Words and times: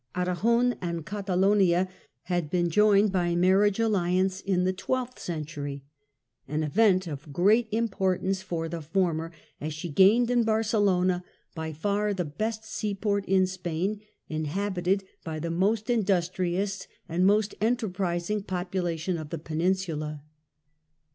Aragon 0.15 0.73
and 0.81 1.05
Catalonia 1.05 1.87
had 2.23 2.49
been 2.49 2.71
joined 2.71 3.11
by 3.11 3.35
marriage 3.35 3.77
alHance 3.77 4.41
in 4.43 4.63
the 4.63 4.73
twelfth 4.73 5.19
century; 5.19 5.83
an 6.47 6.63
event 6.63 7.05
of 7.05 7.31
great 7.31 7.67
importance 7.71 8.41
for 8.41 8.67
the 8.67 8.81
former, 8.81 9.31
as 9.61 9.75
she 9.75 9.89
gained 9.89 10.31
in 10.31 10.43
Barce 10.43 10.73
lona 10.73 11.23
by 11.53 11.71
far 11.71 12.15
the 12.15 12.25
best 12.25 12.65
sea 12.65 12.95
port 12.95 13.25
in 13.25 13.45
Spain, 13.45 14.01
inhabited 14.27 15.03
by 15.23 15.37
the 15.37 15.51
most 15.51 15.87
industrious 15.87 16.87
and 17.07 17.23
most 17.27 17.53
enterprising 17.61 18.41
population 18.41 19.19
of 19.19 19.29
the 19.29 19.37
Peninsula. 19.37 20.23